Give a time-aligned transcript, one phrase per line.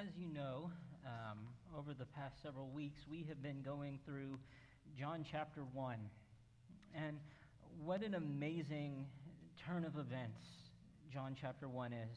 [0.00, 0.70] as you know,
[1.04, 1.38] um,
[1.76, 4.38] over the past several weeks, we have been going through
[4.98, 5.96] John chapter 1.
[6.94, 7.18] And
[7.84, 9.04] what an amazing
[9.66, 10.40] turn of events
[11.12, 12.16] John chapter 1 is.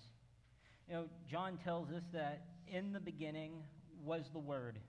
[0.88, 3.51] You know, John tells us that in the beginning
[4.05, 4.79] was the Word.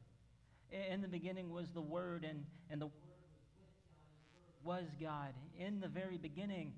[0.70, 2.94] In the beginning was the Word, and, and the Word
[4.62, 5.34] was God.
[5.58, 6.72] In the very beginning,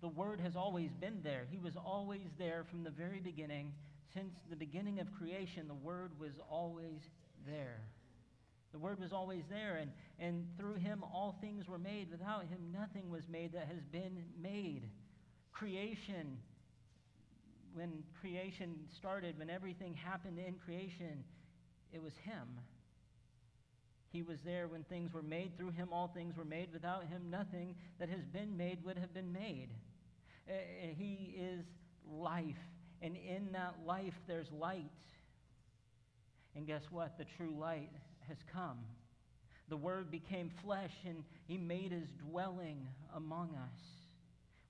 [0.00, 1.46] the Word has always been there.
[1.48, 3.72] He was always there from the very beginning
[4.14, 7.00] since the beginning of creation, the Word was always
[7.46, 7.80] there.
[8.72, 12.10] The Word was always there, and, and through Him all things were made.
[12.10, 14.82] Without Him, nothing was made that has been made.
[15.52, 16.38] Creation,
[17.74, 21.24] when creation started, when everything happened in creation,
[21.92, 22.60] it was Him.
[24.12, 25.56] He was there when things were made.
[25.56, 26.72] Through Him, all things were made.
[26.72, 29.68] Without Him, nothing that has been made would have been made.
[30.48, 30.52] Uh,
[30.96, 31.64] he is
[32.08, 32.56] life
[33.02, 34.84] and in that life, there's light.
[36.54, 37.16] And guess what?
[37.18, 37.90] The true light
[38.28, 38.78] has come.
[39.68, 43.80] The Word became flesh, and He made His dwelling among us.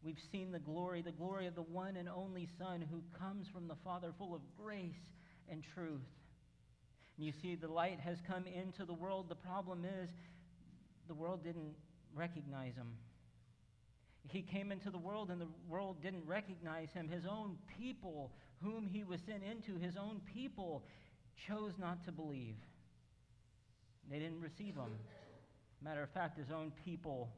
[0.02, 3.68] We've seen the glory, the glory of the one and only Son who comes from
[3.68, 4.94] the Father, full of grace
[5.50, 6.00] and truth.
[7.16, 9.28] And you see, the light has come into the world.
[9.28, 10.08] The problem is,
[11.08, 11.74] the world didn't
[12.14, 12.92] recognize Him.
[14.28, 17.08] He came into the world and the world didn't recognize him.
[17.08, 18.30] His own people,
[18.62, 20.84] whom he was sent into, his own people
[21.48, 22.56] chose not to believe.
[24.10, 24.92] They didn't receive him.
[25.82, 27.30] Matter of fact, his own people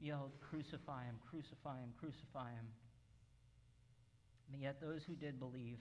[0.00, 2.66] yelled, Crucify him, crucify him, crucify him.
[4.50, 5.78] But yet, those who did believe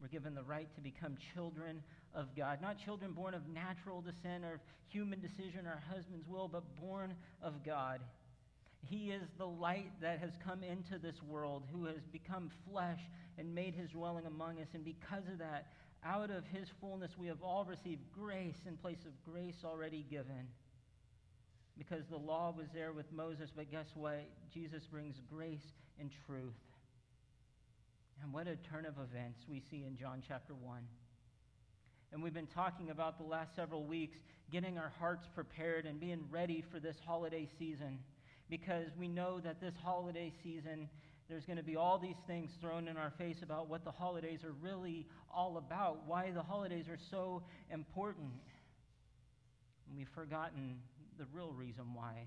[0.00, 1.82] were given the right to become children
[2.14, 2.60] of God.
[2.60, 7.64] Not children born of natural descent or human decision or husband's will, but born of
[7.64, 8.00] God.
[8.88, 13.00] He is the light that has come into this world, who has become flesh
[13.38, 14.68] and made his dwelling among us.
[14.74, 15.66] And because of that,
[16.04, 20.48] out of his fullness, we have all received grace in place of grace already given.
[21.76, 24.24] Because the law was there with Moses, but guess what?
[24.52, 26.54] Jesus brings grace and truth.
[28.22, 30.80] And what a turn of events we see in John chapter 1.
[32.12, 34.18] And we've been talking about the last several weeks
[34.50, 37.98] getting our hearts prepared and being ready for this holiday season
[38.50, 40.88] because we know that this holiday season,
[41.28, 44.40] there's going to be all these things thrown in our face about what the holidays
[44.44, 48.32] are really all about, why the holidays are so important.
[49.88, 50.80] And we've forgotten
[51.18, 52.26] the real reason why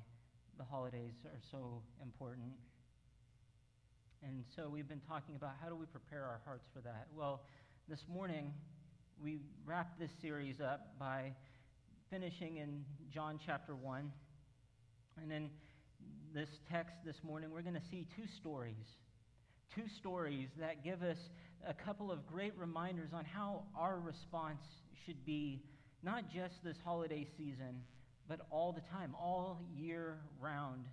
[0.58, 2.54] the holidays are so important.
[4.26, 7.08] And so we've been talking about how do we prepare our hearts for that.
[7.14, 7.42] Well,
[7.90, 8.54] this morning,
[9.22, 11.34] we wrapped this series up by
[12.10, 14.12] finishing in John chapter 1.
[15.22, 15.50] And then
[16.34, 18.88] this text this morning, we're going to see two stories.
[19.76, 21.18] Two stories that give us
[21.68, 24.62] a couple of great reminders on how our response
[25.06, 25.62] should be,
[26.02, 27.82] not just this holiday season,
[28.28, 30.86] but all the time, all year round.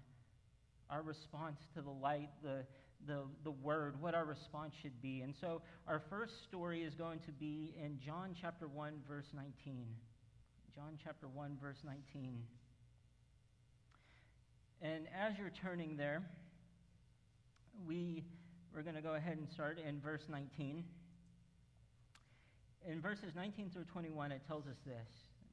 [0.90, 2.64] Our response to the light, the,
[3.06, 5.20] the, the word, what our response should be.
[5.22, 9.86] And so our first story is going to be in John chapter 1, verse 19.
[10.74, 12.42] John chapter 1, verse 19.
[14.82, 16.22] And as you're turning there,
[17.86, 18.24] we,
[18.74, 20.84] we're going to go ahead and start in verse 19.
[22.88, 25.08] In verses 19 through 21, it tells us this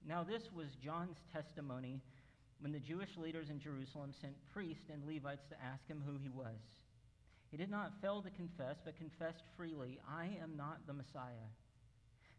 [0.07, 1.99] Now, this was John's testimony
[2.61, 6.29] when the Jewish leaders in Jerusalem sent priests and Levites to ask him who he
[6.29, 6.55] was.
[7.51, 11.51] He did not fail to confess, but confessed freely, I am not the Messiah.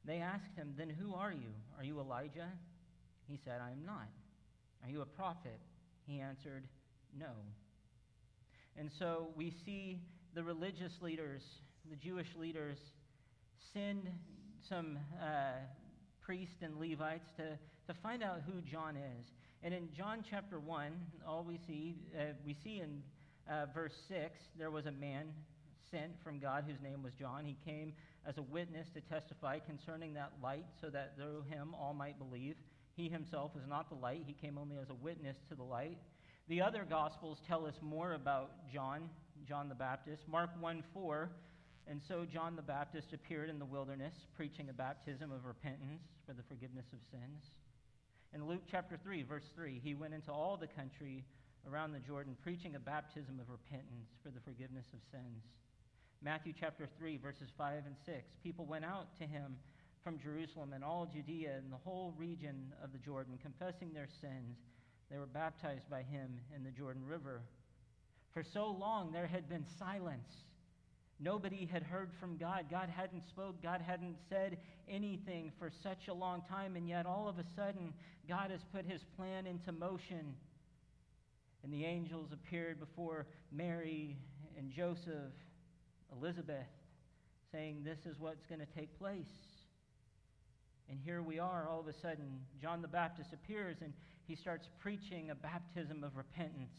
[0.06, 1.52] They asked him, Then who are you?
[1.76, 2.48] Are you Elijah?
[3.26, 4.08] He said, I am not.
[4.82, 5.60] Are you a prophet?
[6.06, 6.64] He answered,
[7.16, 7.30] no.
[8.76, 10.00] And so we see
[10.34, 11.42] the religious leaders,
[11.90, 12.78] the Jewish leaders,
[13.72, 14.08] send
[14.68, 15.52] some uh,
[16.20, 17.58] priests and Levites to,
[17.92, 19.26] to find out who John is.
[19.62, 20.92] And in John chapter 1,
[21.26, 23.02] all we see, uh, we see in
[23.50, 25.26] uh, verse 6, there was a man
[25.90, 27.44] sent from God whose name was John.
[27.44, 27.92] He came
[28.26, 32.56] as a witness to testify concerning that light, so that through him all might believe.
[32.94, 35.98] He himself was not the light, he came only as a witness to the light.
[36.48, 39.10] The other Gospels tell us more about John,
[39.46, 40.22] John the Baptist.
[40.26, 41.28] Mark 1 4,
[41.86, 46.32] and so John the Baptist appeared in the wilderness, preaching a baptism of repentance for
[46.32, 47.50] the forgiveness of sins.
[48.32, 51.22] In Luke chapter 3, verse 3, he went into all the country
[51.70, 55.44] around the Jordan, preaching a baptism of repentance for the forgiveness of sins.
[56.22, 59.58] Matthew chapter 3, verses 5 and 6, people went out to him
[60.02, 64.56] from Jerusalem and all Judea and the whole region of the Jordan, confessing their sins
[65.10, 67.42] they were baptized by him in the Jordan River.
[68.34, 70.28] For so long there had been silence.
[71.20, 72.66] Nobody had heard from God.
[72.70, 73.60] God hadn't spoke.
[73.62, 74.58] God hadn't said
[74.88, 77.92] anything for such a long time, and yet all of a sudden,
[78.28, 80.34] God has put his plan into motion.
[81.64, 84.16] And the angels appeared before Mary
[84.56, 85.32] and Joseph,
[86.16, 86.68] Elizabeth,
[87.50, 89.26] saying, This is what's going to take place.
[90.88, 93.92] And here we are, all of a sudden, John the Baptist appears and
[94.28, 96.76] he starts preaching a baptism of repentance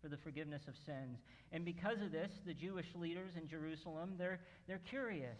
[0.00, 1.18] for the forgiveness of sins.
[1.52, 5.38] And because of this, the Jewish leaders in Jerusalem, they're, they're curious.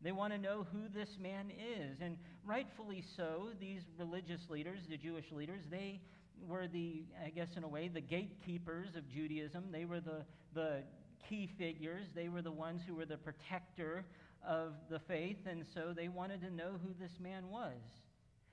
[0.00, 2.00] They want to know who this man is.
[2.00, 6.00] And rightfully so, these religious leaders, the Jewish leaders, they
[6.46, 9.64] were the, I guess in a way, the gatekeepers of Judaism.
[9.70, 10.24] They were the,
[10.54, 10.82] the
[11.28, 12.06] key figures.
[12.14, 14.04] They were the ones who were the protector
[14.46, 15.38] of the faith.
[15.46, 17.76] And so they wanted to know who this man was.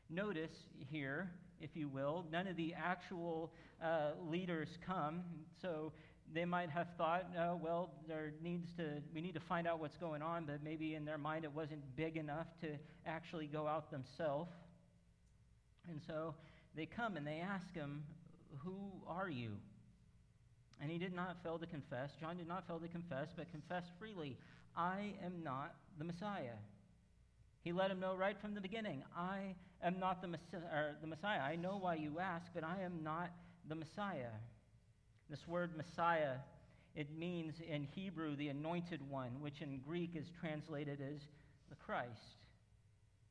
[0.10, 0.52] Notice
[0.90, 1.32] here,
[1.62, 3.52] if you will, none of the actual
[3.84, 5.22] uh, leaders come.
[5.62, 5.92] So
[6.34, 9.98] they might have thought, oh, well, there needs to, we need to find out what's
[9.98, 12.68] going on, but maybe in their mind it wasn't big enough to
[13.06, 14.52] actually go out themselves.
[15.90, 16.34] And so
[16.76, 18.04] they come and they ask him,
[18.64, 19.52] Who are you?
[20.82, 22.12] And he did not fail to confess.
[22.20, 24.38] John did not fail to confess, but confessed freely,
[24.76, 26.58] I am not the Messiah.
[27.64, 30.38] He let him know right from the beginning, I am not the,
[31.02, 31.40] the Messiah.
[31.40, 33.32] I know why you ask, but I am not
[33.68, 34.32] the Messiah.
[35.30, 36.36] This word Messiah,
[36.96, 41.22] it means in Hebrew the anointed one, which in Greek is translated as
[41.70, 42.38] the Christ.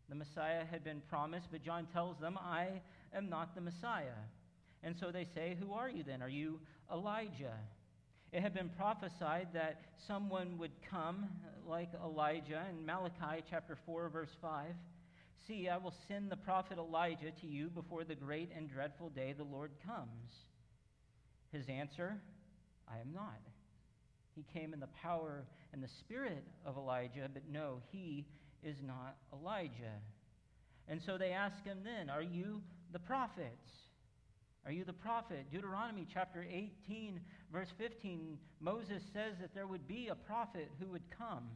[0.09, 2.83] The Messiah had been promised, but John tells them, I
[3.15, 4.21] am not the Messiah.
[4.83, 6.21] And so they say, Who are you then?
[6.21, 6.61] Are you
[6.93, 7.57] Elijah?
[8.33, 11.29] It had been prophesied that someone would come
[11.67, 14.75] like Elijah in Malachi chapter 4, verse 5.
[15.47, 19.35] See, I will send the prophet Elijah to you before the great and dreadful day
[19.37, 20.33] the Lord comes.
[21.53, 22.21] His answer,
[22.89, 23.41] I am not.
[24.35, 28.27] He came in the power and the spirit of Elijah, but no, he
[28.63, 30.01] is not Elijah.
[30.89, 33.59] And so they ask him then, Are you the prophet?
[34.67, 35.47] Are you the prophet?
[35.53, 37.21] Deuteronomy chapter 18,
[37.53, 41.51] verse 15, Moses says that there would be a prophet who would come.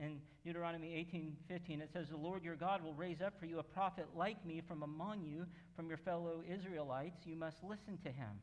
[0.00, 3.58] In Deuteronomy 18, 15, it says, The Lord your God will raise up for you
[3.58, 5.46] a prophet like me from among you,
[5.76, 7.20] from your fellow Israelites.
[7.24, 8.40] You must listen to him.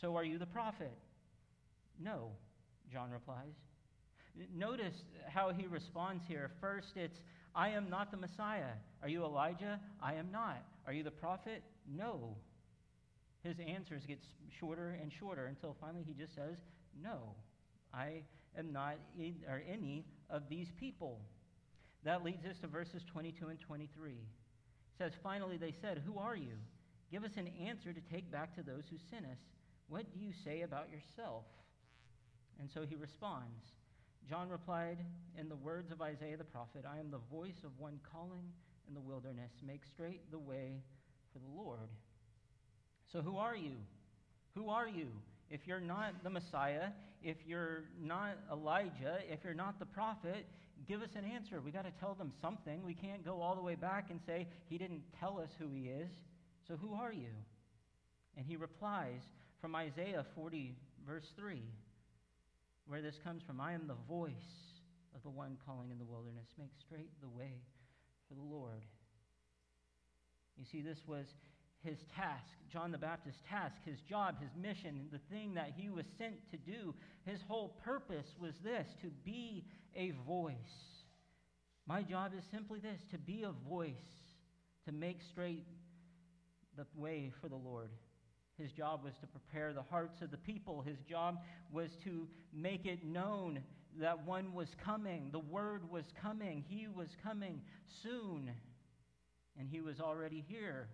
[0.00, 0.92] So are you the prophet?
[2.02, 2.30] No,
[2.92, 3.54] John replies.
[4.54, 4.94] Notice
[5.28, 6.50] how he responds here.
[6.60, 7.18] First, it's,
[7.54, 8.72] I am not the Messiah.
[9.02, 9.80] Are you Elijah?
[10.02, 10.62] I am not.
[10.86, 11.62] Are you the prophet?
[11.92, 12.36] No.
[13.42, 14.18] His answers get
[14.58, 16.56] shorter and shorter until finally he just says,
[17.02, 17.34] No,
[17.92, 18.22] I
[18.58, 18.96] am not
[19.48, 21.20] or any of these people.
[22.04, 24.12] That leads us to verses 22 and 23.
[24.12, 24.18] It
[24.98, 26.56] says, Finally they said, Who are you?
[27.10, 29.38] Give us an answer to take back to those who sent us.
[29.88, 31.44] What do you say about yourself?
[32.60, 33.64] And so he responds.
[34.28, 34.98] John replied
[35.38, 38.52] in the words of Isaiah the prophet I am the voice of one calling
[38.86, 40.82] in the wilderness, make straight the way
[41.32, 41.88] for the Lord.
[43.12, 43.72] So, who are you?
[44.54, 45.08] Who are you?
[45.50, 46.90] If you're not the Messiah,
[47.22, 50.46] if you're not Elijah, if you're not the prophet,
[50.86, 51.60] give us an answer.
[51.60, 52.82] We got to tell them something.
[52.84, 55.88] We can't go all the way back and say, He didn't tell us who He
[55.88, 56.10] is.
[56.68, 57.34] So, who are you?
[58.36, 59.22] And he replies
[59.60, 60.74] from Isaiah 40,
[61.06, 61.62] verse 3,
[62.86, 64.32] where this comes from I am the voice
[65.14, 66.46] of the one calling in the wilderness.
[66.58, 67.62] Make straight the way
[68.28, 68.84] for the Lord.
[70.56, 71.26] You see, this was
[71.82, 76.04] his task, John the Baptist's task, his job, his mission, the thing that he was
[76.18, 76.94] sent to do.
[77.24, 79.64] His whole purpose was this to be
[79.96, 80.54] a voice.
[81.86, 83.94] My job is simply this to be a voice,
[84.86, 85.64] to make straight
[86.76, 87.90] the way for the Lord.
[88.58, 90.82] His job was to prepare the hearts of the people.
[90.82, 91.38] His job
[91.72, 93.60] was to make it known
[93.98, 95.30] that one was coming.
[95.32, 96.64] The word was coming.
[96.68, 97.62] He was coming
[98.02, 98.50] soon.
[99.58, 100.88] And he was already here.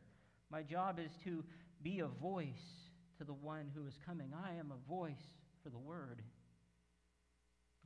[0.50, 1.44] My job is to
[1.82, 2.86] be a voice
[3.18, 4.32] to the one who is coming.
[4.34, 6.22] I am a voice for the word.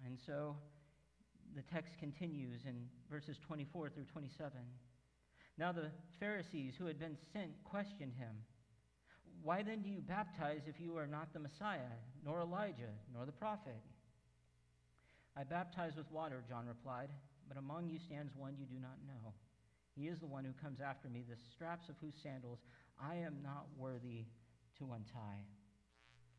[0.05, 0.57] And so
[1.55, 4.52] the text continues in verses 24 through 27.
[5.59, 8.35] Now the Pharisees who had been sent questioned him.
[9.43, 13.33] Why then do you baptize if you are not the Messiah, nor Elijah, nor the
[13.33, 13.81] prophet?
[15.37, 17.09] I baptize with water, John replied,
[17.49, 19.33] but among you stands one you do not know
[20.00, 22.61] he is the one who comes after me, the straps of whose sandals
[22.99, 24.25] I am not worthy
[24.78, 25.45] to untie.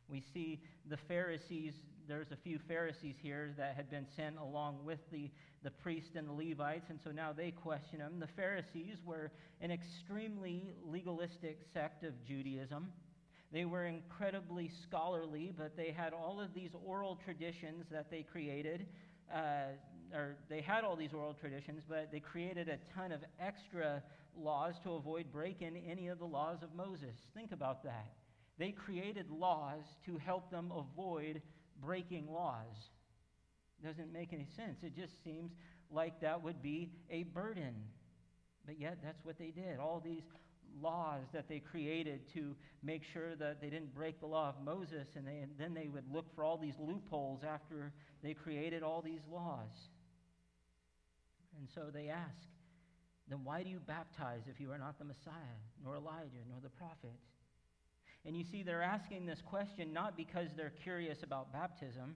[0.08, 1.74] We see the Pharisees,
[2.08, 5.30] there's a few Pharisees here that had been sent along with the,
[5.62, 8.18] the priests and the Levites, and so now they question him.
[8.18, 12.88] The Pharisees were an extremely legalistic sect of Judaism.
[13.52, 18.86] They were incredibly scholarly, but they had all of these oral traditions that they created.
[19.32, 19.76] Uh,
[20.12, 24.02] or they had all these oral traditions, but they created a ton of extra
[24.36, 27.16] laws to avoid breaking any of the laws of Moses.
[27.34, 28.12] Think about that.
[28.58, 31.42] They created laws to help them avoid
[31.80, 32.90] breaking laws.
[33.84, 34.78] Doesn't make any sense.
[34.82, 35.50] It just seems
[35.90, 37.74] like that would be a burden.
[38.64, 39.78] But yet, that's what they did.
[39.80, 40.22] All these
[40.80, 45.08] laws that they created to make sure that they didn't break the law of Moses,
[45.16, 47.92] and, they, and then they would look for all these loopholes after
[48.22, 49.90] they created all these laws.
[51.58, 52.48] And so they ask,
[53.28, 56.70] then why do you baptize if you are not the Messiah, nor Elijah, nor the
[56.70, 57.14] prophet?
[58.24, 62.14] And you see, they're asking this question not because they're curious about baptism.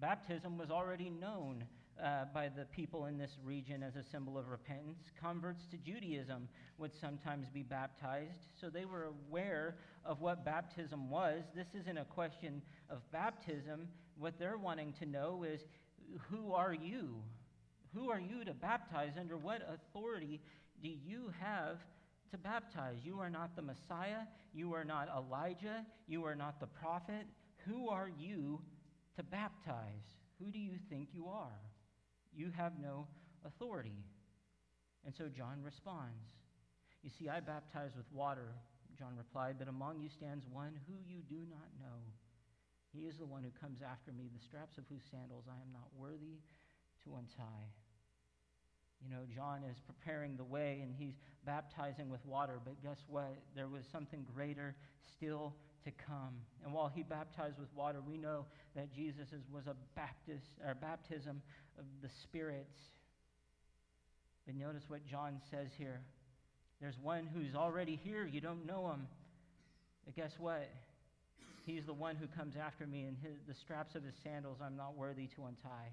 [0.00, 1.64] Baptism was already known
[2.02, 5.10] uh, by the people in this region as a symbol of repentance.
[5.20, 11.42] Converts to Judaism would sometimes be baptized, so they were aware of what baptism was.
[11.54, 13.88] This isn't a question of baptism.
[14.18, 15.62] What they're wanting to know is
[16.30, 17.16] who are you?
[17.96, 19.12] Who are you to baptize?
[19.18, 20.40] Under what authority
[20.82, 21.78] do you have
[22.30, 22.98] to baptize?
[23.02, 24.28] You are not the Messiah.
[24.52, 25.86] You are not Elijah.
[26.06, 27.24] You are not the prophet.
[27.66, 28.60] Who are you
[29.16, 30.04] to baptize?
[30.38, 31.58] Who do you think you are?
[32.34, 33.06] You have no
[33.46, 34.04] authority.
[35.06, 36.28] And so John responds.
[37.02, 38.52] You see, I baptize with water,
[38.98, 42.02] John replied, but among you stands one who you do not know.
[42.92, 45.72] He is the one who comes after me, the straps of whose sandals I am
[45.72, 46.42] not worthy
[47.04, 47.70] to untie.
[49.02, 53.36] You know, John is preparing the way and he's baptizing with water, but guess what?
[53.54, 54.74] There was something greater
[55.16, 56.34] still to come.
[56.64, 61.40] And while he baptized with water, we know that Jesus was a baptist, or baptism
[61.78, 62.68] of the Spirit.
[64.46, 66.00] But notice what John says here.
[66.80, 68.26] There's one who's already here.
[68.26, 69.06] You don't know him.
[70.04, 70.68] But guess what?
[71.64, 74.76] He's the one who comes after me, and his, the straps of his sandals I'm
[74.76, 75.90] not worthy to untie.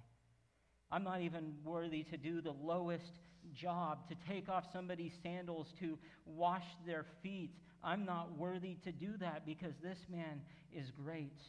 [0.94, 3.20] I'm not even worthy to do the lowest
[3.56, 5.98] job, to take off somebody's sandals, to
[6.28, 7.50] wash their feet.
[7.84, 11.42] I'm not worthy to do that because this man is great.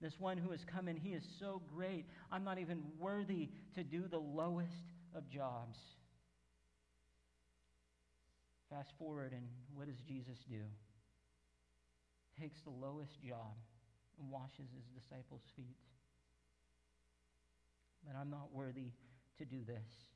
[0.00, 2.06] This one who has come in, he is so great.
[2.32, 4.72] I'm not even worthy to do the lowest
[5.14, 5.76] of jobs.
[8.70, 10.62] Fast forward, and what does Jesus do?
[12.40, 13.56] Takes the lowest job
[14.18, 15.76] and washes his disciples' feet
[18.06, 18.92] but I'm not worthy
[19.38, 20.06] to do this.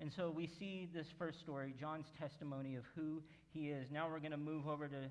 [0.00, 3.90] And so we see this first story, John's testimony of who he is.
[3.90, 5.10] Now we're going to move over to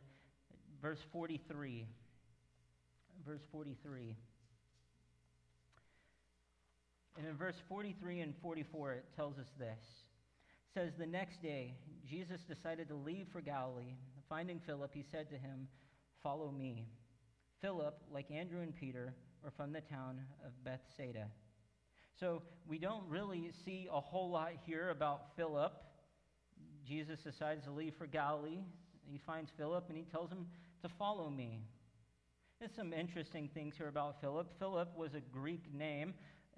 [0.81, 1.87] verse 43.
[3.25, 4.17] Verse 43.
[7.17, 9.79] And in verse 43 and 44, it tells us this.
[9.79, 11.75] It says, The next day,
[12.09, 13.95] Jesus decided to leave for Galilee.
[14.27, 15.67] Finding Philip, he said to him,
[16.23, 16.87] Follow me.
[17.61, 21.27] Philip, like Andrew and Peter, were from the town of Bethsaida
[22.21, 25.73] so we don't really see a whole lot here about Philip.
[26.87, 28.59] Jesus decides to leave for Galilee.
[29.11, 30.45] He finds Philip and he tells him
[30.83, 31.63] to follow me.
[32.59, 34.47] There's some interesting things here about Philip.
[34.59, 36.13] Philip was a Greek name.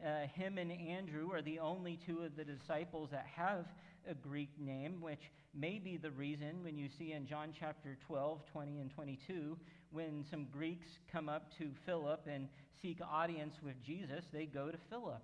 [0.06, 3.66] Uh, him and Andrew are the only two of the disciples that have
[4.06, 8.42] a Greek name, which may be the reason when you see in John chapter 12,
[8.52, 9.58] 20, and 22,
[9.94, 12.50] when some Greeks come up to Philip and
[12.82, 15.22] seek audience with Jesus, they go to Philip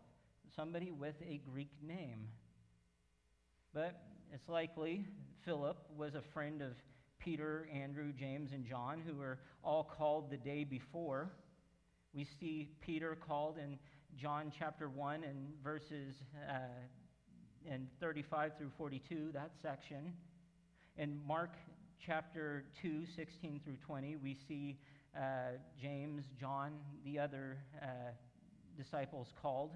[0.60, 2.28] somebody with a Greek name.
[3.74, 4.02] But
[4.34, 5.06] it's likely
[5.46, 6.74] Philip was a friend of
[7.18, 11.32] Peter, Andrew, James, and John, who were all called the day before.
[12.14, 13.80] We see Peter called in
[14.18, 16.16] John chapter 1 and verses
[16.50, 16.54] uh,
[17.66, 20.12] in 35 through 42, that section.
[20.98, 21.54] In Mark
[22.06, 24.78] chapter 2, 16 through 20, we see
[25.16, 25.52] uh,
[25.82, 26.74] James, John,
[27.06, 27.86] the other uh,
[28.78, 29.72] disciples called.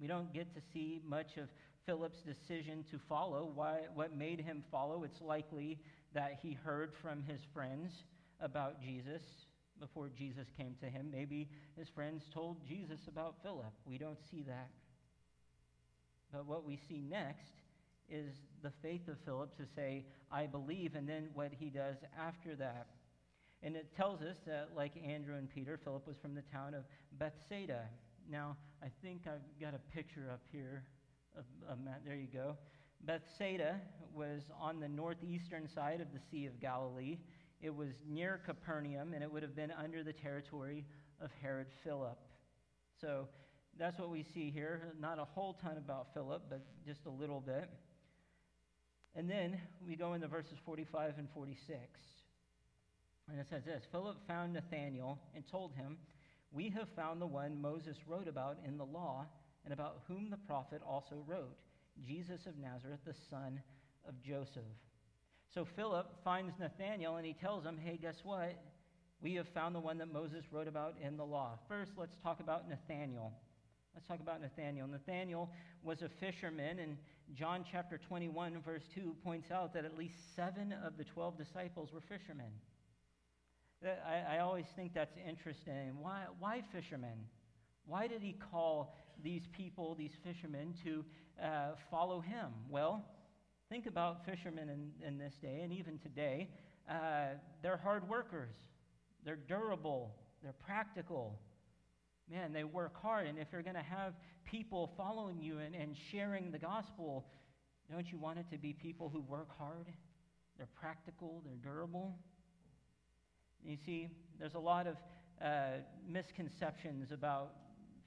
[0.00, 1.48] We don't get to see much of
[1.86, 3.50] Philip's decision to follow.
[3.54, 5.04] Why, what made him follow?
[5.04, 5.78] It's likely
[6.14, 8.04] that he heard from his friends
[8.40, 9.22] about Jesus
[9.80, 11.08] before Jesus came to him.
[11.10, 13.72] Maybe his friends told Jesus about Philip.
[13.86, 14.70] We don't see that.
[16.32, 17.52] But what we see next
[18.10, 22.54] is the faith of Philip to say, I believe, and then what he does after
[22.56, 22.86] that.
[23.62, 26.84] And it tells us that, like Andrew and Peter, Philip was from the town of
[27.18, 27.88] Bethsaida.
[28.30, 30.84] Now, I think I've got a picture up here
[31.36, 32.02] of, of Matt.
[32.04, 32.56] There you go.
[33.00, 33.80] Bethsaida
[34.14, 37.18] was on the northeastern side of the Sea of Galilee.
[37.62, 40.84] It was near Capernaum, and it would have been under the territory
[41.20, 42.18] of Herod Philip.
[43.00, 43.28] So
[43.78, 44.92] that's what we see here.
[45.00, 47.68] Not a whole ton about Philip, but just a little bit.
[49.14, 51.78] And then we go into verses 45 and 46.
[53.30, 55.96] And it says this Philip found Nathanael and told him,
[56.50, 59.26] We have found the one Moses wrote about in the law,
[59.64, 61.56] and about whom the prophet also wrote,
[62.06, 63.60] Jesus of Nazareth, the son
[64.06, 64.62] of Joseph.
[65.52, 68.54] So Philip finds Nathanael and he tells him, Hey, guess what?
[69.20, 71.58] We have found the one that Moses wrote about in the law.
[71.68, 73.32] First, let's talk about Nathanael.
[73.94, 74.86] Let's talk about Nathanael.
[74.86, 75.50] Nathanael
[75.82, 76.96] was a fisherman, and
[77.34, 81.92] John chapter 21, verse 2 points out that at least seven of the 12 disciples
[81.92, 82.52] were fishermen.
[83.84, 85.92] I, I always think that's interesting.
[86.00, 87.26] Why, why fishermen?
[87.86, 91.04] Why did he call these people, these fishermen, to
[91.42, 92.46] uh, follow him?
[92.68, 93.04] Well,
[93.68, 96.48] think about fishermen in, in this day and even today.
[96.88, 98.54] Uh, they're hard workers,
[99.24, 101.38] they're durable, they're practical.
[102.30, 103.26] Man, they work hard.
[103.26, 104.12] And if you're going to have
[104.44, 107.26] people following you and, and sharing the gospel,
[107.90, 109.86] don't you want it to be people who work hard?
[110.58, 112.18] They're practical, they're durable.
[113.64, 114.96] You see, there's a lot of
[115.42, 117.52] uh, misconceptions about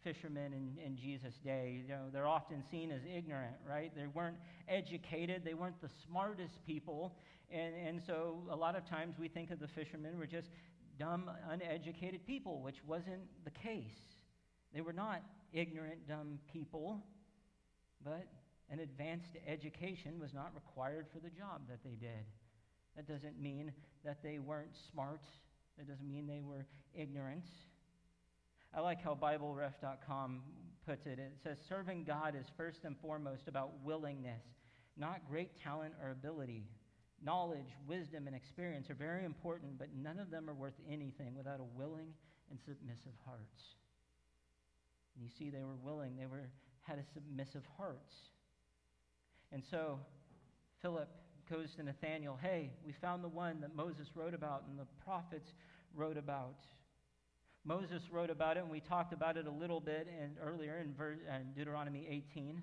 [0.04, 1.84] fishermen in, in Jesus' day.
[1.84, 3.92] You know, they're often seen as ignorant, right?
[3.96, 7.16] They weren't educated, they weren't the smartest people.
[7.52, 10.50] And, and so a lot of times we think of the fishermen were just
[10.98, 14.00] dumb, uneducated people, which wasn't the case.
[14.74, 15.22] They were not
[15.54, 17.04] ignorant, dumb people,
[18.04, 18.28] but
[18.70, 22.26] an advanced education was not required for the job that they did.
[22.96, 23.72] That doesn't mean
[24.04, 25.22] that they weren't smart.
[25.78, 27.46] That doesn't mean they were ignorant.
[28.76, 30.42] I like how BibleRef.com
[30.86, 31.20] puts it.
[31.20, 34.44] It says, Serving God is first and foremost about willingness,
[34.98, 36.66] not great talent or ability.
[37.24, 41.60] Knowledge, wisdom, and experience are very important, but none of them are worth anything without
[41.60, 42.08] a willing
[42.50, 43.40] and submissive heart.
[45.16, 46.50] And you see, they were willing, they were,
[46.82, 48.12] had a submissive heart.
[49.52, 50.00] And so
[50.82, 51.10] Philip
[51.52, 55.52] goes to Nathanael, hey, we found the one that Moses wrote about and the prophets
[55.94, 56.56] wrote about.
[57.66, 60.96] Moses wrote about it, and we talked about it a little bit in, earlier in,
[60.98, 62.62] in uh, Deuteronomy 18.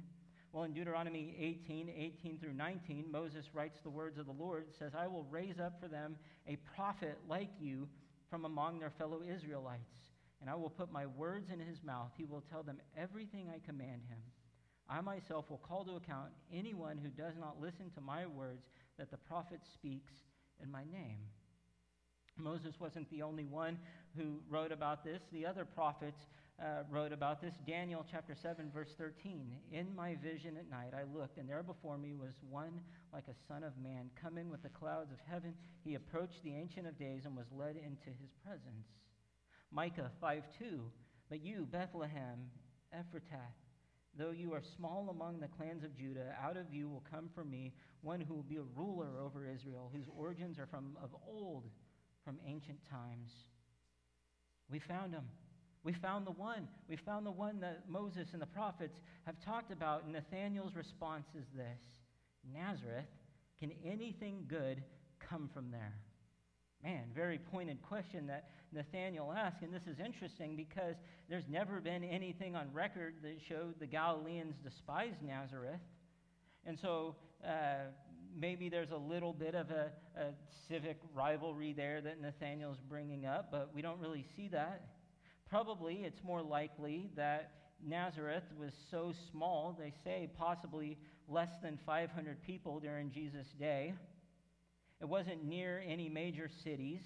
[0.52, 4.92] Well, in Deuteronomy 18, 18 through 19, Moses writes the words of the Lord, says,
[4.98, 7.88] I will raise up for them a prophet like you
[8.30, 9.92] from among their fellow Israelites,
[10.40, 12.10] and I will put my words in his mouth.
[12.16, 14.18] He will tell them everything I command him.
[14.88, 18.64] I myself will call to account anyone who does not listen to my words
[18.98, 20.12] that the prophet speaks
[20.62, 21.18] in my name.
[22.36, 23.78] Moses wasn't the only one
[24.16, 25.22] who wrote about this.
[25.32, 26.20] The other prophets
[26.60, 27.54] uh, wrote about this.
[27.66, 29.56] Daniel chapter 7, verse 13.
[29.72, 32.80] In my vision at night I looked, and there before me was one
[33.12, 35.54] like a son of man, coming with the clouds of heaven.
[35.84, 38.86] He approached the Ancient of Days and was led into his presence.
[39.70, 40.80] Micah 5, 2.
[41.28, 42.50] But you, Bethlehem,
[42.94, 43.52] Ephrathah,
[44.16, 47.44] though you are small among the clans of Judah, out of you will come for
[47.44, 51.64] me one who will be a ruler over Israel, whose origins are from of old
[52.24, 53.30] from ancient times.
[54.70, 55.24] We found him.
[55.82, 56.68] We found the one.
[56.88, 60.04] We found the one that Moses and the prophets have talked about.
[60.04, 61.80] And Nathanael's response is this
[62.52, 63.06] Nazareth,
[63.58, 64.82] can anything good
[65.18, 65.94] come from there?
[66.82, 69.62] Man, very pointed question that Nathanael asked.
[69.62, 70.94] And this is interesting because
[71.28, 75.80] there's never been anything on record that showed the Galileans despised Nazareth.
[76.64, 77.90] And so uh,
[78.38, 80.30] maybe there's a little bit of a, a
[80.68, 84.82] civic rivalry there that Nathanael's bringing up, but we don't really see that.
[85.48, 87.52] Probably it's more likely that
[87.86, 90.98] Nazareth was so small, they say possibly
[91.28, 93.94] less than 500 people during Jesus' day.
[95.00, 97.00] It wasn't near any major cities.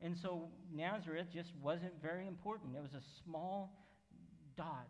[0.00, 2.76] And so Nazareth just wasn't very important.
[2.76, 3.72] It was a small
[4.56, 4.88] dot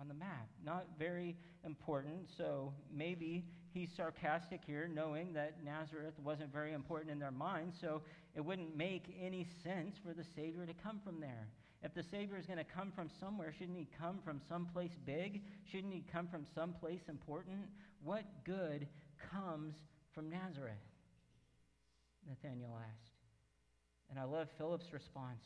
[0.00, 2.28] on the map, not very important.
[2.36, 3.44] So maybe
[3.74, 8.00] he's sarcastic here, knowing that Nazareth wasn't very important in their minds, so
[8.34, 11.48] it wouldn't make any sense for the Savior to come from there.
[11.82, 15.42] If the Savior is going to come from somewhere, shouldn't he come from someplace big?
[15.70, 17.58] Shouldn't he come from someplace important?
[18.02, 18.86] What good
[19.30, 19.74] comes
[20.14, 20.72] from Nazareth?
[22.26, 23.10] Nathanael asked.
[24.08, 25.42] And I love Philip's response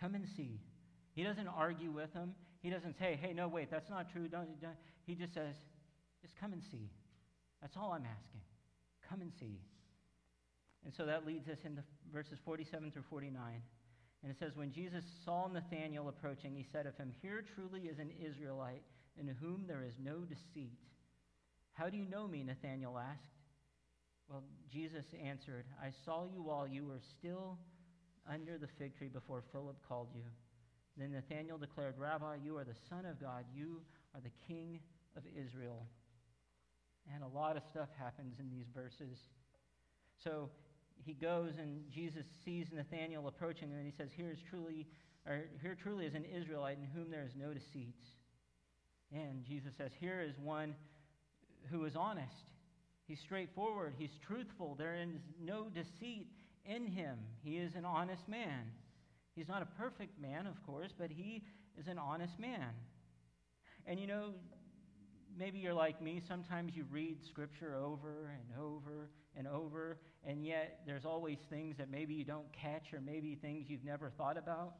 [0.00, 0.60] Come and see.
[1.14, 2.34] He doesn't argue with him.
[2.60, 4.28] He doesn't say, hey, no, wait, that's not true.
[4.28, 4.74] Don't, don't.
[5.06, 5.54] He just says,
[6.20, 6.90] just come and see.
[7.66, 8.42] That's all I'm asking.
[9.10, 9.58] Come and see.
[10.84, 13.42] And so that leads us into verses 47 through 49.
[14.22, 17.98] And it says, When Jesus saw Nathanael approaching, he said of him, Here truly is
[17.98, 18.84] an Israelite
[19.18, 20.78] in whom there is no deceit.
[21.72, 22.44] How do you know me?
[22.44, 23.34] Nathanael asked.
[24.30, 27.58] Well, Jesus answered, I saw you while you were still
[28.32, 30.22] under the fig tree before Philip called you.
[30.96, 33.44] Then Nathanael declared, Rabbi, you are the Son of God.
[33.52, 33.80] You
[34.14, 34.78] are the King
[35.16, 35.88] of Israel.
[37.14, 39.18] And a lot of stuff happens in these verses.
[40.22, 40.50] So
[41.04, 44.86] he goes and Jesus sees Nathanael approaching and he says, Here is truly,
[45.26, 47.94] or here truly is an Israelite in whom there is no deceit.
[49.12, 50.74] And Jesus says, Here is one
[51.70, 52.50] who is honest.
[53.06, 53.94] He's straightforward.
[53.96, 54.74] He's truthful.
[54.76, 55.08] There is
[55.40, 56.28] no deceit
[56.64, 57.18] in him.
[57.42, 58.72] He is an honest man.
[59.34, 61.44] He's not a perfect man, of course, but he
[61.78, 62.70] is an honest man.
[63.86, 64.30] And you know,
[65.38, 66.22] maybe you're like me.
[66.26, 71.90] Sometimes you read Scripture over and over and over, and yet there's always things that
[71.90, 74.74] maybe you don't catch or maybe things you've never thought about.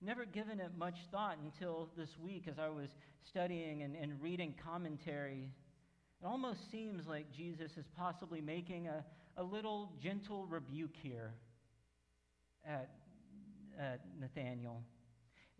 [0.00, 2.88] Never given it much thought until this week as I was
[3.28, 5.50] studying and, and reading commentary.
[6.22, 9.04] It almost seems like Jesus is possibly making a,
[9.36, 11.34] a little gentle rebuke here
[12.66, 12.90] at,
[13.78, 14.82] at Nathanael.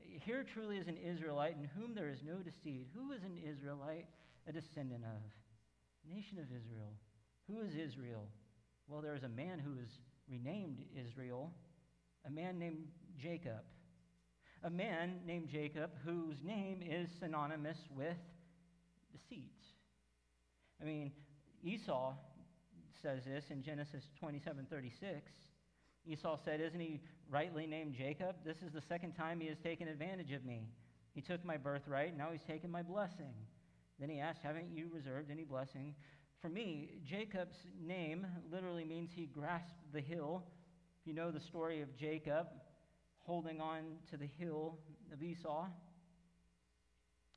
[0.08, 2.88] Here truly is an Israelite in whom there is no deceit.
[2.94, 4.06] Who is an Israelite?
[4.46, 5.22] A descendant of?
[6.08, 6.92] Nation of Israel.
[7.46, 8.28] Who is Israel?
[8.88, 9.88] Well, there is a man who is
[10.30, 11.52] renamed Israel,
[12.26, 12.88] a man named
[13.20, 13.62] Jacob.
[14.64, 18.16] A man named Jacob whose name is synonymous with
[19.12, 19.52] deceit.
[20.80, 21.12] I mean,
[21.62, 22.14] Esau
[23.02, 25.20] says this in Genesis 27:36.
[26.08, 28.36] Esau said, Isn't he rightly named Jacob?
[28.44, 30.68] This is the second time he has taken advantage of me.
[31.14, 33.34] He took my birthright, now he's taken my blessing.
[34.00, 35.94] Then he asked, Haven't you reserved any blessing
[36.40, 36.92] for me?
[37.04, 40.44] Jacob's name literally means he grasped the hill.
[41.00, 42.46] If you know the story of Jacob
[43.18, 44.78] holding on to the hill
[45.12, 45.66] of Esau,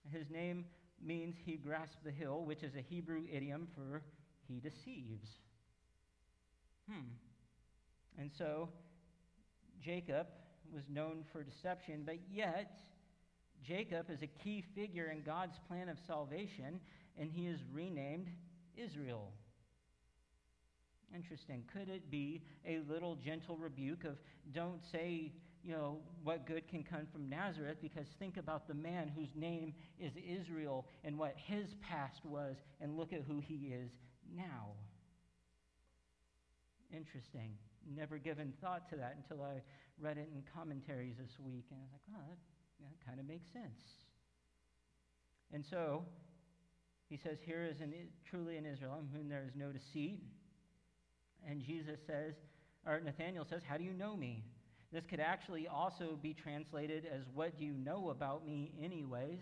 [0.09, 0.65] his name
[1.03, 4.03] means he grasped the hill, which is a Hebrew idiom for
[4.47, 5.29] he deceives.
[6.89, 7.09] Hmm.
[8.19, 8.69] And so
[9.83, 10.27] Jacob
[10.73, 12.79] was known for deception, but yet
[13.65, 16.79] Jacob is a key figure in God's plan of salvation,
[17.19, 18.27] and he is renamed
[18.75, 19.31] Israel.
[21.13, 21.63] Interesting.
[21.73, 24.17] Could it be a little gentle rebuke of
[24.53, 29.11] don't say, you know, what good can come from Nazareth because think about the man
[29.15, 33.91] whose name is Israel and what his past was and look at who he is
[34.33, 34.69] now.
[36.93, 37.51] Interesting.
[37.89, 39.61] Never given thought to that until I
[39.99, 41.65] read it in commentaries this week.
[41.71, 42.37] And I was like, oh, that,
[42.81, 43.81] that kind of makes sense.
[45.53, 46.05] And so
[47.09, 47.93] he says, Here is an,
[48.29, 50.21] truly an Israel in whom there is no deceit.
[51.47, 52.35] And Jesus says,
[52.85, 54.45] or Nathanael says, How do you know me?
[54.91, 59.41] This could actually also be translated as, What do you know about me, anyways?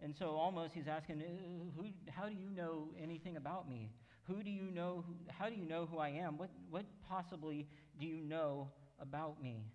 [0.00, 3.90] And so almost he's asking, uh, who, How do you know anything about me?
[4.26, 5.04] Who do you know?
[5.06, 6.38] Who, how do you know who I am?
[6.38, 7.66] What, what possibly
[7.98, 8.68] do you know
[9.00, 9.66] about me?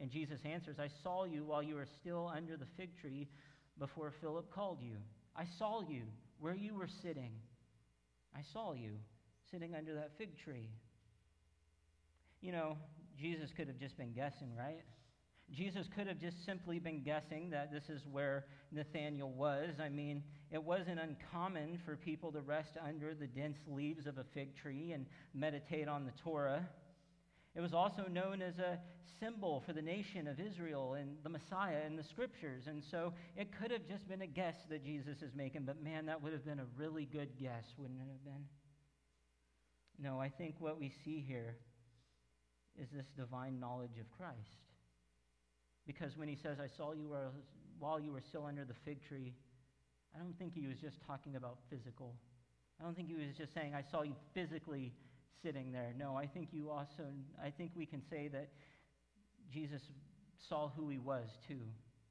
[0.00, 3.28] And Jesus answers, I saw you while you were still under the fig tree
[3.78, 4.96] before Philip called you.
[5.36, 6.02] I saw you
[6.40, 7.32] where you were sitting.
[8.34, 8.92] I saw you
[9.50, 10.70] sitting under that fig tree.
[12.40, 12.78] You know,
[13.20, 14.82] Jesus could have just been guessing, right?
[15.50, 19.74] Jesus could have just simply been guessing that this is where Nathanael was.
[19.82, 24.24] I mean, it wasn't uncommon for people to rest under the dense leaves of a
[24.32, 26.66] fig tree and meditate on the Torah.
[27.54, 28.78] It was also known as a
[29.20, 32.64] symbol for the nation of Israel and the Messiah in the scriptures.
[32.66, 36.06] And so it could have just been a guess that Jesus is making, but man,
[36.06, 38.44] that would have been a really good guess, wouldn't it have been?
[39.98, 41.56] No, I think what we see here
[42.80, 44.71] is this divine knowledge of Christ.
[45.86, 47.14] Because when he says, I saw you
[47.78, 49.34] while you were still under the fig tree,
[50.14, 52.14] I don't think he was just talking about physical.
[52.80, 54.92] I don't think he was just saying, I saw you physically
[55.42, 55.92] sitting there.
[55.98, 57.04] No, I think you also,
[57.42, 58.48] I think we can say that
[59.52, 59.82] Jesus
[60.48, 61.60] saw who he was too.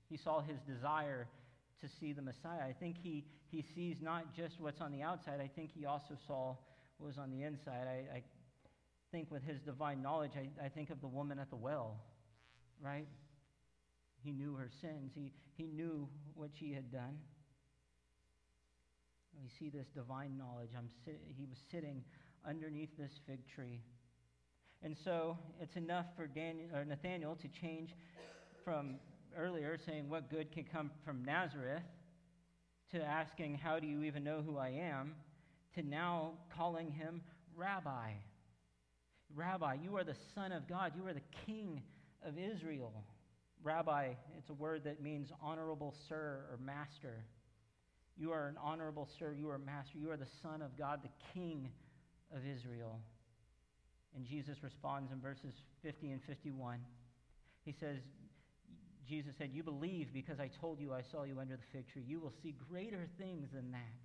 [0.09, 1.27] He saw his desire
[1.81, 2.61] to see the Messiah.
[2.67, 6.15] I think he, he sees not just what's on the outside, I think he also
[6.27, 6.55] saw
[6.97, 7.87] what was on the inside.
[7.87, 8.23] I, I
[9.11, 11.97] think with his divine knowledge, I, I think of the woman at the well,
[12.81, 13.07] right?
[14.23, 17.17] He knew her sins, he, he knew what she had done.
[19.41, 20.71] We see this divine knowledge.
[20.77, 22.03] I'm he was sitting
[22.47, 23.81] underneath this fig tree.
[24.83, 27.95] And so it's enough for Daniel, or Nathanael to change
[28.63, 28.95] from
[29.37, 31.83] earlier saying, What good can come from Nazareth?
[32.91, 35.15] to asking, How do you even know who I am?
[35.75, 37.21] to now calling him
[37.55, 38.11] Rabbi.
[39.33, 40.93] Rabbi, you are the Son of God.
[40.95, 41.81] You are the King
[42.25, 42.91] of Israel.
[43.63, 47.25] Rabbi, it's a word that means honorable sir or master.
[48.17, 49.33] You are an honorable sir.
[49.33, 49.97] You are a master.
[49.97, 51.69] You are the Son of God, the King
[52.35, 52.99] of Israel.
[54.15, 56.79] And Jesus responds in verses 50 and 51.
[57.63, 57.97] He says,
[59.07, 62.03] Jesus said, You believe because I told you I saw you under the fig tree.
[62.05, 63.99] You will see greater things than that.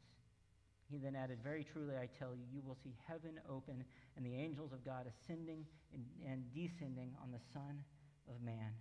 [0.91, 3.85] He then added, Very truly I tell you, you will see heaven open
[4.17, 7.83] and the angels of God ascending and, and descending on the Son
[8.29, 8.73] of Man.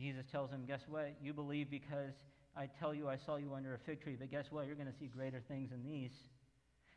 [0.00, 1.14] Jesus tells him, Guess what?
[1.22, 2.14] You believe because
[2.56, 4.66] I tell you I saw you under a fig tree, but guess what?
[4.66, 6.12] You're going to see greater things than these.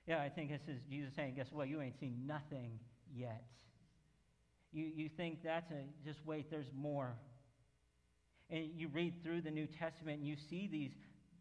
[0.08, 1.68] Yeah, I think this is Jesus saying, Guess what?
[1.68, 2.80] You ain't seen nothing
[3.14, 3.44] yet.
[4.72, 7.14] You, you think that's a, just wait, there's more.
[8.50, 10.92] And you read through the New Testament and you see these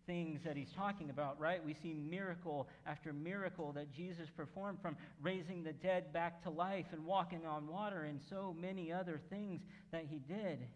[0.06, 1.64] things that he's talking about, right?
[1.64, 6.86] We see miracle after miracle that Jesus performed from raising the dead back to life
[6.92, 9.60] and walking on water and so many other things
[9.92, 10.66] that he did.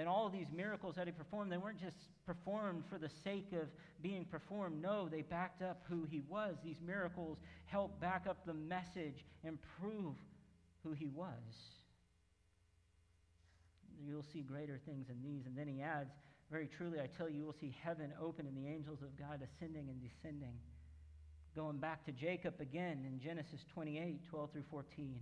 [0.00, 3.52] And all of these miracles that he performed, they weren't just performed for the sake
[3.52, 3.68] of
[4.00, 4.80] being performed.
[4.80, 6.56] No, they backed up who he was.
[6.64, 7.36] These miracles
[7.66, 10.14] helped back up the message and prove
[10.82, 11.28] who he was.
[14.02, 15.44] You'll see greater things than these.
[15.44, 16.08] And then he adds,
[16.50, 19.42] Very truly, I tell you, you will see heaven open and the angels of God
[19.42, 20.54] ascending and descending.
[21.54, 25.20] Going back to Jacob again in Genesis 28 12 through 14.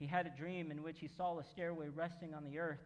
[0.00, 2.80] He had a dream in which he saw a stairway resting on the earth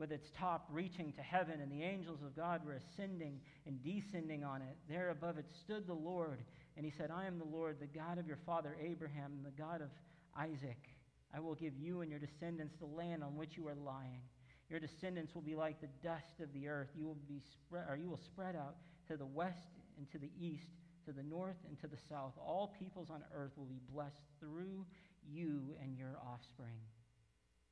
[0.00, 4.42] with its top reaching to heaven, and the angels of God were ascending and descending
[4.42, 4.76] on it.
[4.88, 6.38] There above it stood the Lord,
[6.76, 9.62] and he said, I am the Lord, the God of your father Abraham, and the
[9.62, 9.90] God of
[10.34, 10.88] Isaac.
[11.34, 14.22] I will give you and your descendants the land on which you are lying.
[14.70, 16.88] Your descendants will be like the dust of the earth.
[16.96, 18.76] You will be spread, or you will spread out
[19.08, 20.70] to the west and to the east,
[21.04, 22.32] to the north and to the south.
[22.38, 24.86] All peoples on earth will be blessed through
[25.30, 26.80] you and your offspring.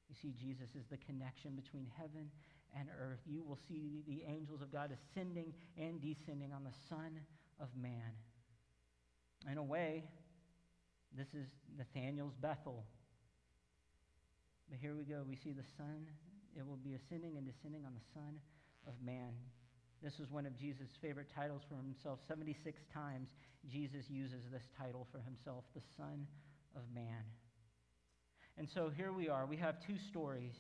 [0.09, 2.31] You see, Jesus is the connection between heaven
[2.79, 3.21] and earth.
[3.27, 7.21] You will see the angels of God ascending and descending on the Son
[7.61, 8.17] of Man.
[9.51, 10.05] In a way,
[11.17, 12.85] this is Nathanael's Bethel.
[14.69, 15.25] But here we go.
[15.27, 16.07] We see the Son.
[16.57, 18.41] It will be ascending and descending on the Son
[18.87, 19.33] of Man.
[20.03, 22.21] This was one of Jesus' favorite titles for himself.
[22.29, 23.29] 76 times
[23.69, 26.27] Jesus uses this title for himself, the Son
[26.77, 27.25] of Man.
[28.59, 29.47] And so here we are.
[29.47, 30.55] We have two stories.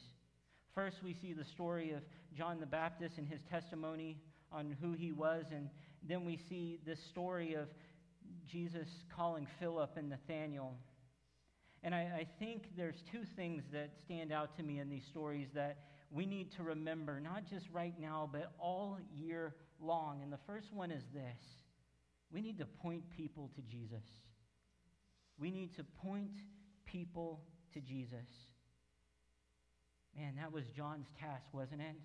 [0.72, 4.18] First, we see the story of John the Baptist and his testimony
[4.52, 5.46] on who he was.
[5.52, 5.68] And
[6.08, 7.66] then we see this story of
[8.46, 10.76] Jesus calling Philip and Nathanael.
[11.82, 15.48] And I, I, think there's two things that stand out to me in these stories
[15.54, 15.78] that
[16.10, 20.20] we need to remember, not just right now, but all year long.
[20.22, 21.42] And the first one is this
[22.30, 24.04] we need to point people to Jesus.
[25.38, 26.32] We need to point
[26.84, 27.40] people
[27.74, 28.28] to Jesus.
[30.16, 31.96] Man, that was John's task, wasn't it?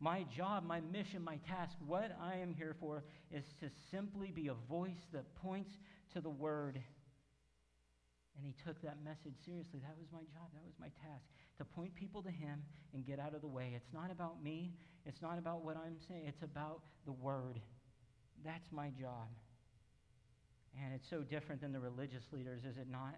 [0.00, 4.48] My job, my mission, my task, what I am here for is to simply be
[4.48, 5.72] a voice that points
[6.12, 6.80] to the Word.
[8.36, 9.80] And he took that message seriously.
[9.80, 10.50] That was my job.
[10.52, 11.24] That was my task.
[11.58, 13.72] To point people to him and get out of the way.
[13.76, 14.74] It's not about me.
[15.06, 16.24] It's not about what I'm saying.
[16.26, 17.60] It's about the Word.
[18.44, 19.28] That's my job.
[20.82, 23.14] And it's so different than the religious leaders, is it not?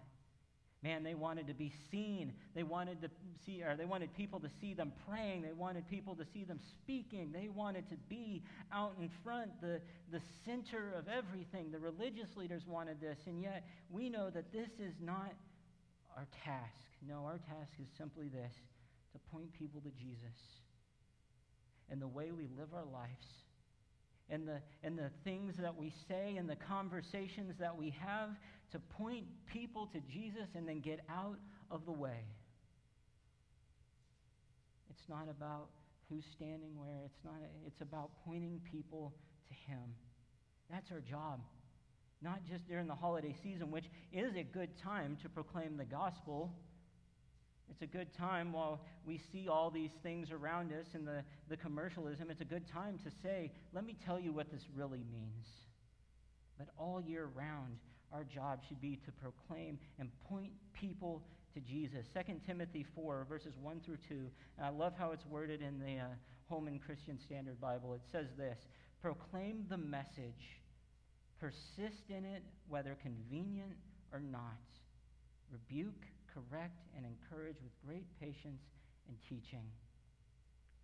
[0.83, 2.33] Man, they wanted to be seen.
[2.53, 3.09] They wanted to
[3.45, 5.41] see, or they wanted people to see them praying.
[5.41, 7.31] They wanted people to see them speaking.
[7.31, 11.71] They wanted to be out in front, the, the center of everything.
[11.71, 15.33] The religious leaders wanted this, and yet we know that this is not
[16.15, 16.87] our task.
[17.07, 18.53] No, our task is simply this
[19.13, 20.37] to point people to Jesus.
[21.89, 23.25] And the way we live our lives
[24.29, 28.29] and the, and the things that we say and the conversations that we have
[28.71, 31.37] to point people to Jesus and then get out
[31.71, 32.25] of the way.
[34.89, 35.67] It's not about
[36.09, 37.05] who's standing where.
[37.05, 37.35] It's, not,
[37.65, 39.13] it's about pointing people
[39.47, 39.79] to Him.
[40.69, 41.39] That's our job.
[42.21, 46.51] Not just during the holiday season, which is a good time to proclaim the gospel.
[47.69, 51.57] It's a good time while we see all these things around us and the, the
[51.57, 52.29] commercialism.
[52.31, 55.47] It's a good time to say, let me tell you what this really means.
[56.57, 57.77] But all year round,
[58.11, 62.05] our job should be to proclaim and point people to Jesus.
[62.13, 64.15] 2 Timothy 4, verses 1 through 2.
[64.57, 66.07] And I love how it's worded in the uh,
[66.49, 67.93] Holman Christian Standard Bible.
[67.93, 68.57] It says this
[69.01, 70.61] Proclaim the message,
[71.39, 73.77] persist in it, whether convenient
[74.11, 74.57] or not.
[75.51, 76.05] Rebuke,
[76.37, 78.61] correct, and encourage with great patience
[79.07, 79.65] and teaching.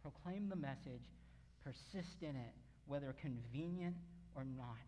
[0.01, 1.05] Proclaim the message,
[1.63, 2.53] persist in it,
[2.87, 3.95] whether convenient
[4.35, 4.81] or not.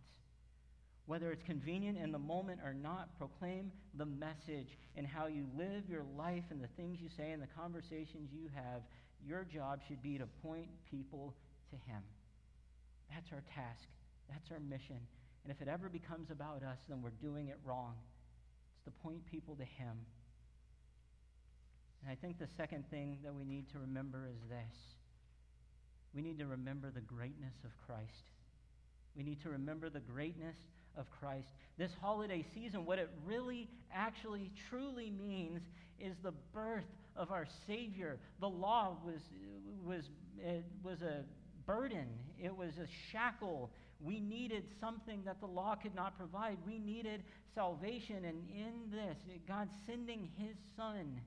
[1.06, 5.84] Whether it's convenient in the moment or not, proclaim the message and how you live
[5.88, 8.82] your life and the things you say and the conversations you have.
[9.24, 11.36] Your job should be to point people
[11.70, 12.02] to Him.
[13.14, 13.86] That's our task.
[14.30, 14.98] That's our mission.
[15.44, 17.94] And if it ever becomes about us, then we're doing it wrong.
[18.74, 19.98] It's to point people to Him.
[22.06, 24.78] And I think the second thing that we need to remember is this
[26.14, 28.30] we need to remember the greatness of Christ.
[29.18, 30.56] We need to remember the greatness
[30.96, 31.48] of Christ.
[31.78, 35.62] This holiday season, what it really, actually, truly means
[36.00, 36.86] is the birth
[37.18, 38.18] of our Savior.
[38.40, 39.20] The law was,
[39.84, 40.06] was,
[40.38, 41.24] it was a
[41.66, 42.08] burden,
[42.42, 43.72] it was a shackle.
[44.00, 46.58] We needed something that the law could not provide.
[46.66, 47.24] We needed
[47.56, 48.24] salvation.
[48.24, 51.20] And in this, God sending His Son.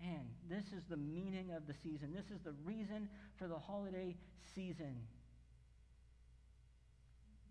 [0.00, 2.14] Man, this is the meaning of the season.
[2.14, 3.08] This is the reason
[3.38, 4.16] for the holiday
[4.54, 4.96] season.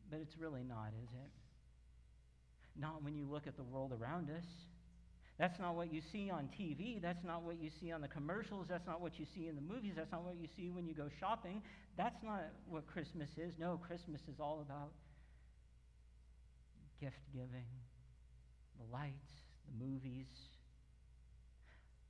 [0.09, 1.31] But it's really not, is it?
[2.79, 4.45] Not when you look at the world around us.
[5.37, 7.01] That's not what you see on TV.
[7.01, 8.65] That's not what you see on the commercials.
[8.67, 9.93] That's not what you see in the movies.
[9.95, 11.61] That's not what you see when you go shopping.
[11.97, 13.53] That's not what Christmas is.
[13.57, 14.89] No, Christmas is all about
[16.99, 17.69] gift giving,
[18.77, 19.31] the lights,
[19.65, 20.27] the movies.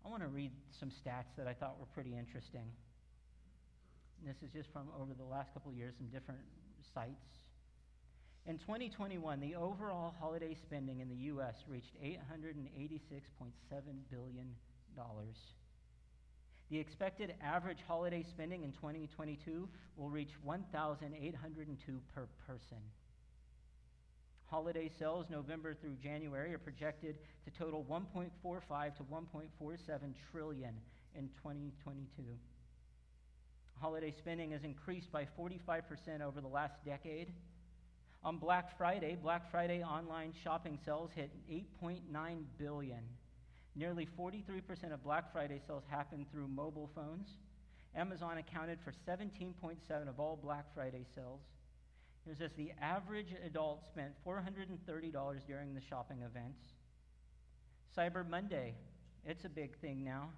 [0.06, 2.72] I want to read some stats that I thought were pretty interesting.
[4.26, 6.42] This is just from over the last couple of years, some different
[6.94, 7.40] sites.
[8.46, 11.56] In 2021, the overall holiday spending in the U.S.
[11.68, 13.52] reached $886.7
[14.10, 14.56] billion.
[16.70, 22.78] The expected average holiday spending in 2022 will reach 1,802 per person.
[24.50, 30.74] Holiday sales November through January are projected to total 1.45 to 1.47 trillion
[31.16, 32.24] in 2022.
[33.80, 37.32] Holiday spending has increased by 45% over the last decade
[38.24, 42.02] on Black Friday, Black Friday online shopping sales hit 8.9
[42.58, 43.00] billion.
[43.76, 47.30] Nearly 43% of Black Friday sales happened through mobile phones.
[47.96, 51.40] Amazon accounted for 17.7 of all Black Friday sales.
[52.26, 56.62] Here's this the average adult spent $430 during the shopping events.
[57.98, 58.76] Cyber Monday,
[59.26, 60.30] it's a big thing now.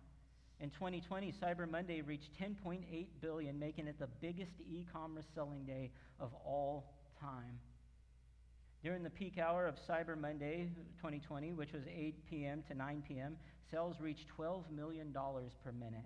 [0.60, 6.34] In 2020, Cyber Monday reached 10.8 billion, making it the biggest e-commerce selling day of
[6.46, 7.60] all time.
[8.84, 12.64] During the peak hour of Cyber Monday 2020, which was 8 p.m.
[12.68, 13.38] to 9 p.m.,
[13.70, 16.02] sales reached $12 million per minute.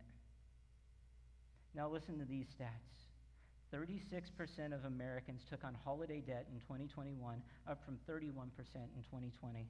[1.73, 3.04] Now, listen to these stats
[3.73, 8.25] 36% of Americans took on holiday debt in 2021, up from 31%
[8.75, 9.67] in 2020.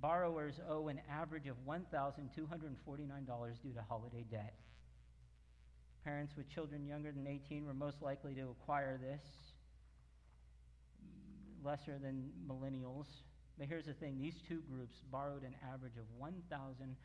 [0.00, 4.54] Borrowers owe an average of $1,249 due to holiday debt.
[6.04, 9.22] Parents with children younger than 18 were most likely to acquire this
[10.98, 13.06] mm, lesser than millennials.
[13.58, 16.96] But here's the thing these two groups borrowed an average of $1,462.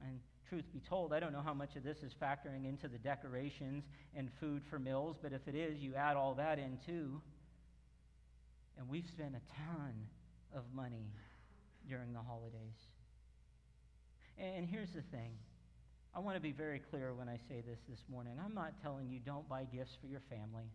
[0.00, 2.98] And truth be told, I don't know how much of this is factoring into the
[2.98, 3.84] decorations
[4.16, 7.20] and food for meals, but if it is, you add all that in too.
[8.78, 9.92] And we've spent a ton
[10.54, 11.12] of money
[11.88, 12.78] during the holidays.
[14.38, 15.32] And here's the thing
[16.14, 18.34] I want to be very clear when I say this this morning.
[18.44, 20.70] I'm not telling you don't buy gifts for your family.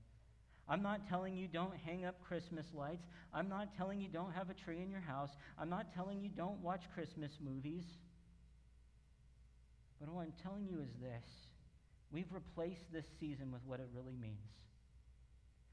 [0.67, 3.03] I'm not telling you don't hang up Christmas lights.
[3.33, 5.31] I'm not telling you don't have a tree in your house.
[5.59, 7.83] I'm not telling you don't watch Christmas movies.
[10.03, 11.23] But what I'm telling you is this
[12.11, 14.51] we've replaced this season with what it really means.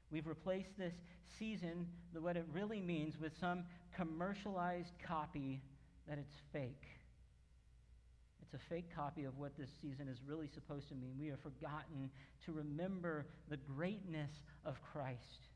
[0.09, 0.93] We've replaced this
[1.37, 3.65] season, the what it really means, with some
[3.95, 5.61] commercialized copy
[6.07, 6.83] that it's fake.
[8.41, 11.15] It's a fake copy of what this season is really supposed to mean.
[11.19, 12.09] We have forgotten
[12.45, 14.31] to remember the greatness
[14.65, 15.47] of Christ.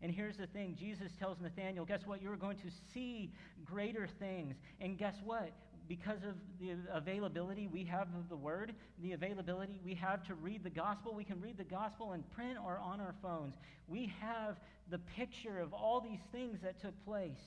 [0.00, 2.22] And here's the thing Jesus tells Nathanael, guess what?
[2.22, 3.32] You're going to see
[3.64, 4.54] greater things.
[4.80, 5.52] And guess what?
[5.88, 10.62] Because of the availability we have of the Word, the availability we have to read
[10.62, 13.54] the gospel, we can read the gospel in print or on our phones.
[13.86, 14.56] We have
[14.90, 17.40] the picture of all these things that took place.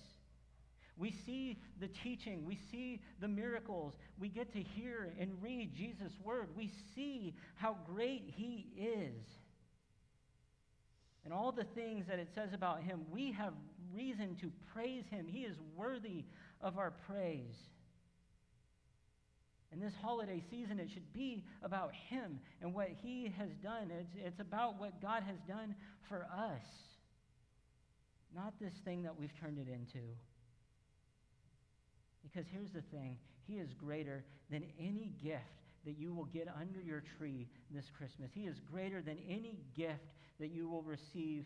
[0.97, 6.13] We see the teaching, we see the miracles, we get to hear and read Jesus'
[6.23, 6.49] word.
[6.55, 9.23] We see how great he is.
[11.23, 13.53] And all the things that it says about him, we have
[13.95, 15.27] reason to praise him.
[15.27, 16.25] He is worthy
[16.61, 17.55] of our praise.
[19.71, 23.89] In this holiday season, it should be about him and what he has done.
[23.89, 25.75] It's, it's about what God has done
[26.09, 26.65] for us,
[28.35, 30.05] not this thing that we've turned it into.
[32.21, 33.17] Because here's the thing
[33.47, 35.43] He is greater than any gift
[35.85, 38.29] that you will get under your tree this Christmas.
[38.33, 41.45] He is greater than any gift that you will receive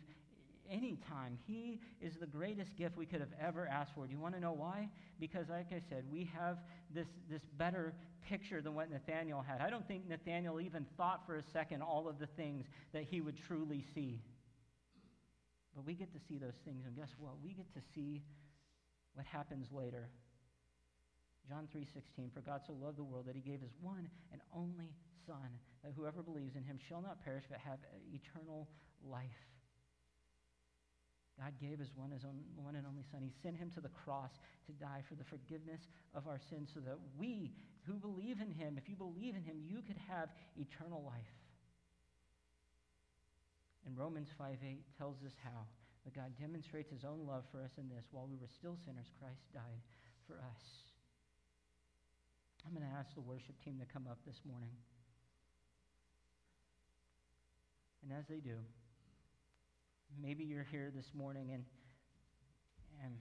[0.70, 1.38] anytime.
[1.48, 4.06] He is the greatest gift we could have ever asked for.
[4.06, 4.90] Do you want to know why?
[5.20, 6.58] Because, like I said, we have
[6.94, 7.94] this, this better
[8.28, 9.62] picture than what Nathanael had.
[9.62, 13.22] I don't think Nathanael even thought for a second all of the things that he
[13.22, 14.22] would truly see.
[15.76, 17.34] But we get to see those things, and guess what?
[17.44, 18.24] We get to see
[19.14, 20.10] what happens later.
[21.48, 24.96] John 3:16 For God so loved the world that he gave his one and only
[25.28, 27.80] son that whoever believes in him shall not perish but have
[28.14, 28.68] eternal
[29.04, 29.55] life.
[31.40, 33.22] God gave his one, his own, one and only son.
[33.22, 34.32] He sent him to the cross
[34.68, 35.82] to die for the forgiveness
[36.16, 37.52] of our sins so that we
[37.84, 41.36] who believe in him, if you believe in him, you could have eternal life.
[43.86, 45.68] And Romans 5 8 tells us how.
[46.04, 48.06] But God demonstrates his own love for us in this.
[48.12, 49.82] While we were still sinners, Christ died
[50.28, 50.66] for us.
[52.66, 54.74] I'm going to ask the worship team to come up this morning.
[58.02, 58.58] And as they do,
[60.22, 61.64] maybe you're here this morning and,
[63.04, 63.14] and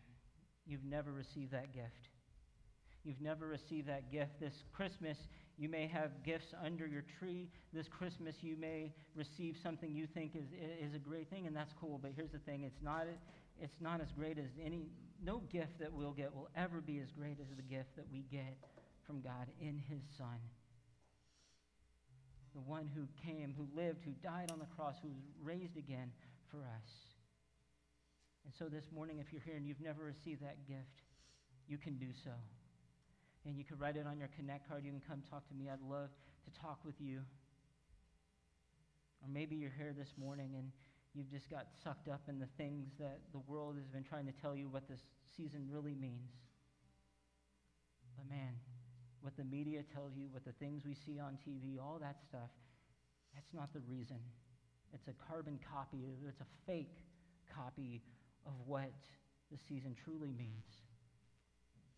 [0.67, 2.09] you've never received that gift.
[3.05, 4.41] You've never received that gift.
[4.41, 5.19] This Christmas,
[5.59, 7.49] you may have gifts under your tree.
[7.73, 10.47] This Christmas, you may receive something you think is,
[10.81, 11.99] is a great thing, and that's cool.
[12.01, 13.07] But here's the thing it's not,
[13.61, 14.87] it's not as great as any,
[15.23, 18.25] no gift that we'll get will ever be as great as the gift that we
[18.31, 18.57] get
[19.07, 20.41] from God in His Son.
[22.55, 26.11] The one who came, who lived, who died on the cross, who was raised again
[26.55, 26.87] for us.
[28.47, 31.03] And so this morning, if you're here and you've never received that gift,
[31.67, 32.31] you can do so
[33.45, 34.85] and you can write it on your Connect card.
[34.85, 35.67] You can come talk to me.
[35.69, 36.11] I'd love
[36.47, 37.21] to talk with you.
[39.21, 40.71] Or maybe you're here this morning and
[41.15, 44.33] you've just got sucked up in the things that the world has been trying to
[44.33, 45.01] tell you what this
[45.37, 46.31] season really means.
[48.17, 48.55] But man,
[49.21, 52.53] what the media tells you, what the things we see on TV, all that stuff,
[53.35, 54.21] that's not the reason.
[54.95, 56.97] It's a carbon copy, it's a fake
[57.51, 58.03] copy
[58.47, 58.93] of what
[59.51, 60.71] the season truly means.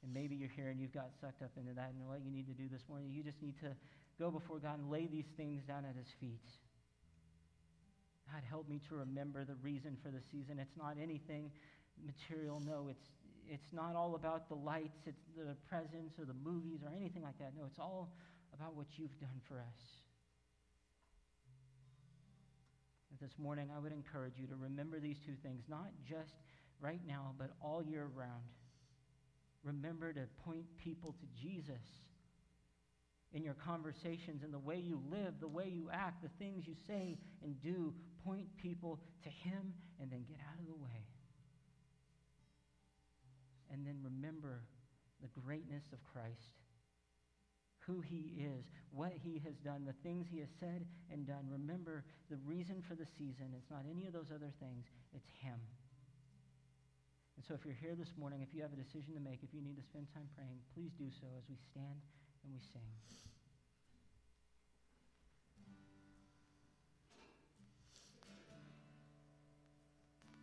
[0.03, 1.93] And maybe you're here and you've got sucked up into that.
[1.93, 3.77] And what you need to do this morning, you just need to
[4.19, 6.47] go before God and lay these things down at his feet.
[8.33, 10.59] God, help me to remember the reason for the season.
[10.59, 11.51] It's not anything
[12.05, 12.61] material.
[12.65, 13.07] No, it's,
[13.49, 17.39] it's not all about the lights, it's the presents or the movies or anything like
[17.39, 17.53] that.
[17.57, 18.13] No, it's all
[18.55, 20.06] about what you've done for us.
[23.21, 26.35] This morning, I would encourage you to remember these two things, not just
[26.81, 28.45] right now, but all year round
[29.67, 31.83] remember to point people to Jesus
[33.33, 36.75] in your conversations, in the way you live, the way you act, the things you
[36.87, 37.93] say and do.
[38.25, 41.07] Point people to Him and then get out of the way.
[43.71, 44.63] And then remember
[45.21, 46.55] the greatness of Christ,
[47.87, 51.47] who He is, what He has done, the things He has said and done.
[51.51, 53.55] Remember the reason for the season.
[53.57, 55.59] It's not any of those other things, it's Him.
[57.37, 59.53] And so if you're here this morning, if you have a decision to make, if
[59.53, 62.01] you need to spend time praying, please do so as we stand
[62.43, 62.89] and we sing.